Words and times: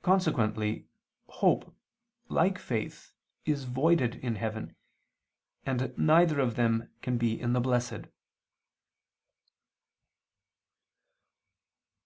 Consequently 0.00 0.86
hope, 1.26 1.76
like 2.30 2.56
faith, 2.58 3.12
is 3.44 3.64
voided 3.64 4.14
in 4.14 4.36
heaven, 4.36 4.74
and 5.66 5.92
neither 5.98 6.40
of 6.40 6.54
them 6.54 6.90
can 7.02 7.18
be 7.18 7.38
in 7.38 7.52
the 7.52 7.60
blessed. 7.60 8.06